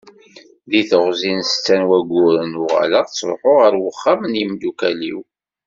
[0.69, 5.19] Deg teɣzi n setta n wayyuren, uɣaleɣ ttruḥuɣ ɣer uxxam n yimdukal-iw.